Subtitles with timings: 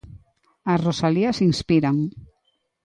[0.71, 1.99] 'As Rosalías inspiran!'.